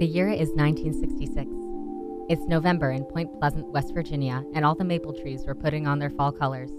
[0.00, 1.48] The year is 1966.
[2.28, 6.00] It's November in Point Pleasant, West Virginia, and all the maple trees were putting on
[6.00, 6.72] their fall colors.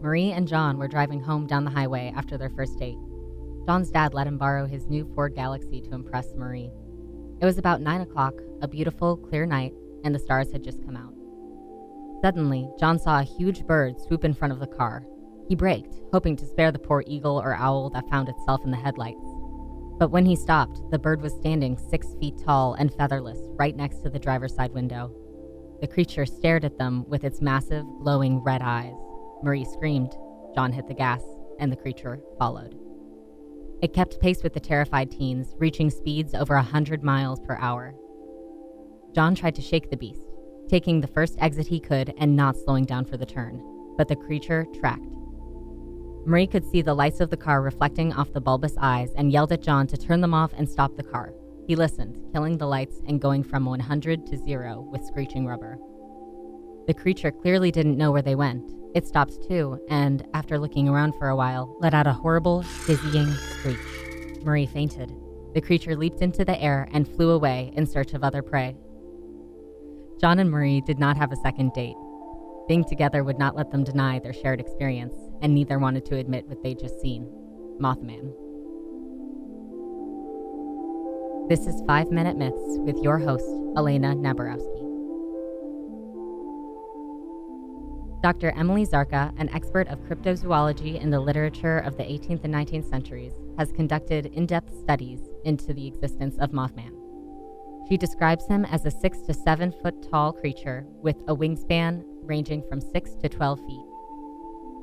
[0.00, 2.96] Marie and John were driving home down the highway after their first date.
[3.66, 6.70] John's dad let him borrow his new Ford Galaxie to impress Marie.
[7.42, 10.96] It was about 9 o'clock, a beautiful, clear night, and the stars had just come
[10.96, 11.12] out.
[12.22, 15.04] Suddenly, John saw a huge bird swoop in front of the car.
[15.48, 18.78] He braked, hoping to spare the poor eagle or owl that found itself in the
[18.78, 19.27] headlights.
[19.98, 24.00] But when he stopped, the bird was standing six feet tall and featherless right next
[24.02, 25.12] to the driver's side window.
[25.80, 28.94] The creature stared at them with its massive, glowing red eyes.
[29.42, 30.12] Marie screamed.
[30.54, 31.22] John hit the gas,
[31.58, 32.78] and the creature followed.
[33.82, 37.94] It kept pace with the terrified teens, reaching speeds over a 100 miles per hour.
[39.14, 40.26] John tried to shake the beast,
[40.68, 43.62] taking the first exit he could and not slowing down for the turn,
[43.96, 45.17] but the creature tracked.
[46.28, 49.50] Marie could see the lights of the car reflecting off the bulbous eyes and yelled
[49.50, 51.32] at John to turn them off and stop the car.
[51.66, 55.78] He listened, killing the lights and going from 100 to 0 with screeching rubber.
[56.86, 58.70] The creature clearly didn't know where they went.
[58.94, 63.32] It stopped too, and after looking around for a while, let out a horrible, dizzying
[63.32, 64.44] screech.
[64.44, 65.10] Marie fainted.
[65.54, 68.76] The creature leaped into the air and flew away in search of other prey.
[70.20, 71.96] John and Marie did not have a second date.
[72.66, 76.46] Being together would not let them deny their shared experience, and neither wanted to admit
[76.48, 77.26] what they'd just seen
[77.80, 78.32] Mothman.
[81.48, 84.88] This is 5 Minute Myths with your host, Elena Naborowski.
[88.22, 88.50] Dr.
[88.56, 93.32] Emily Zarka, an expert of cryptozoology in the literature of the 18th and 19th centuries,
[93.56, 96.92] has conducted in depth studies into the existence of Mothman.
[97.88, 102.62] She describes him as a 6 to 7 foot tall creature with a wingspan ranging
[102.68, 103.87] from 6 to 12 feet.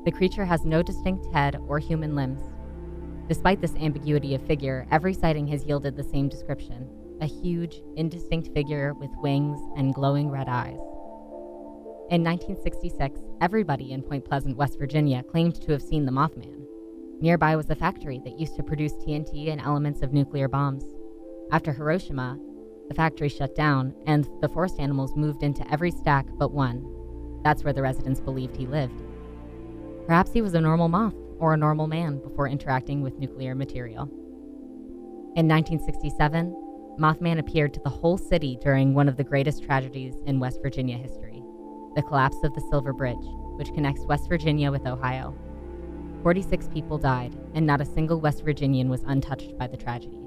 [0.05, 2.41] The creature has no distinct head or human limbs.
[3.27, 6.87] Despite this ambiguity of figure, every sighting has yielded the same description
[7.21, 10.77] a huge, indistinct figure with wings and glowing red eyes.
[12.11, 16.65] In 1966, everybody in Point Pleasant, West Virginia claimed to have seen the Mothman.
[17.21, 20.83] Nearby was a factory that used to produce TNT and elements of nuclear bombs.
[21.51, 22.37] After Hiroshima,
[22.89, 26.85] the factory shut down, and the forest animals moved into every stack but one.
[27.43, 29.04] That's where the residents believed he lived.
[30.05, 34.03] Perhaps he was a normal moth or a normal man before interacting with nuclear material.
[35.35, 36.55] In 1967,
[36.99, 40.97] Mothman appeared to the whole city during one of the greatest tragedies in West Virginia
[40.97, 41.41] history
[41.95, 43.15] the collapse of the Silver Bridge,
[43.55, 45.33] which connects West Virginia with Ohio.
[46.23, 50.19] 46 people died, and not a single West Virginian was untouched by the tragedy.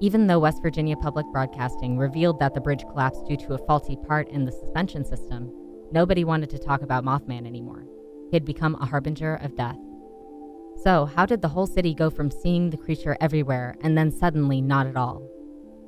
[0.00, 3.96] Even though West Virginia Public Broadcasting revealed that the bridge collapsed due to a faulty
[4.08, 5.52] part in the suspension system,
[5.92, 7.84] nobody wanted to talk about Mothman anymore.
[8.32, 9.76] He had become a harbinger of death.
[10.82, 14.62] So, how did the whole city go from seeing the creature everywhere and then suddenly
[14.62, 15.28] not at all?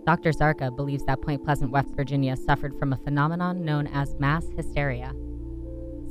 [0.04, 0.30] Dr.
[0.30, 5.14] Zarka believes that Point Pleasant, West Virginia suffered from a phenomenon known as mass hysteria.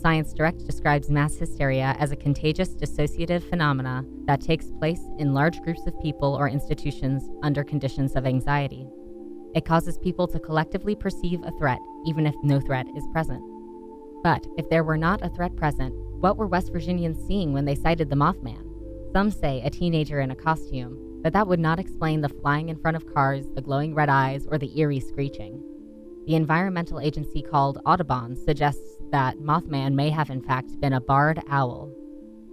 [0.01, 5.61] Science Direct describes mass hysteria as a contagious dissociative phenomena that takes place in large
[5.61, 8.88] groups of people or institutions under conditions of anxiety.
[9.53, 13.44] It causes people to collectively perceive a threat, even if no threat is present.
[14.23, 17.75] But if there were not a threat present, what were West Virginians seeing when they
[17.75, 18.63] sighted the Mothman?
[19.11, 22.78] Some say a teenager in a costume, but that would not explain the flying in
[22.78, 25.62] front of cars, the glowing red eyes, or the eerie screeching.
[26.25, 31.41] The environmental agency called Audubon suggests that Mothman may have in fact been a barred
[31.50, 31.91] owl.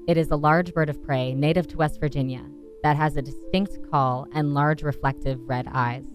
[0.09, 2.45] It is a large bird of prey native to West Virginia
[2.83, 6.07] that has a distinct call and large reflective red eyes.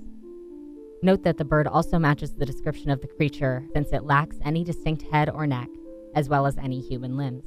[1.02, 4.66] Note that the bird also matches the description of the creature since it lacks any
[4.66, 5.70] distinct head or neck
[6.16, 7.46] as well as any human limbs.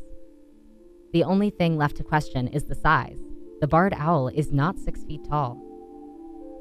[1.13, 3.19] The only thing left to question is the size.
[3.61, 5.61] The barred owl is not six feet tall.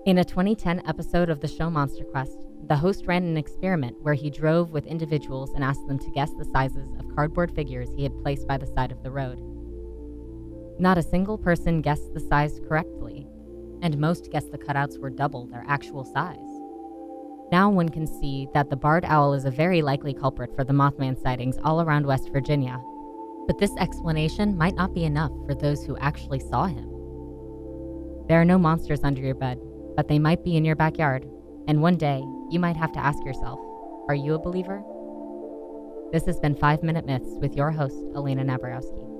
[0.05, 2.37] In a 2010 episode of the show Monster Quest,
[2.67, 6.31] the host ran an experiment where he drove with individuals and asked them to guess
[6.33, 9.39] the sizes of cardboard figures he had placed by the side of the road.
[10.79, 13.27] Not a single person guessed the size correctly,
[13.81, 16.37] and most guessed the cutouts were double their actual size.
[17.51, 20.73] Now one can see that the barred owl is a very likely culprit for the
[20.73, 22.81] Mothman sightings all around West Virginia.
[23.47, 26.89] But this explanation might not be enough for those who actually saw him.
[28.27, 29.61] There are no monsters under your bed,
[29.95, 31.25] but they might be in your backyard,
[31.69, 33.59] and one day you might have to ask yourself
[34.09, 34.83] Are you a believer?
[36.11, 39.16] This has been 5 Minute Myths with your host, Elena Naborowski.